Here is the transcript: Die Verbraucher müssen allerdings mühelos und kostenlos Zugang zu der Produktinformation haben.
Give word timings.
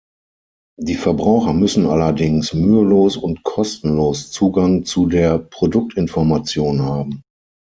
Die 0.79 0.95
Verbraucher 0.95 1.53
müssen 1.53 1.85
allerdings 1.85 2.55
mühelos 2.55 3.17
und 3.17 3.43
kostenlos 3.43 4.31
Zugang 4.31 4.83
zu 4.83 5.05
der 5.05 5.37
Produktinformation 5.37 6.81
haben. 6.81 7.21